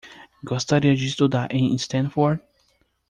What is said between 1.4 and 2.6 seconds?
em Stanford?